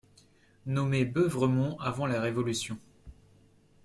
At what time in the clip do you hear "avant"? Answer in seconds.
1.79-2.07